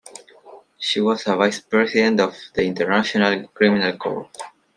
She 0.79 0.99
was 0.99 1.27
a 1.27 1.35
Vice-President 1.35 2.19
of 2.21 2.35
the 2.55 2.63
International 2.65 3.47
Criminal 3.49 3.95
Court. 3.97 4.35